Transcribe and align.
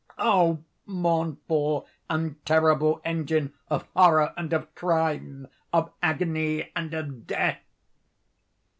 —oh, 0.17 0.63
mournful 0.87 1.85
and 2.09 2.43
terrible 2.43 2.99
engine 3.05 3.53
of 3.69 3.85
Horror 3.95 4.33
and 4.35 4.51
of 4.51 4.73
Crime—of 4.73 5.91
Agony 6.01 6.71
and 6.75 6.91
of 6.95 7.27
Death! 7.27 7.61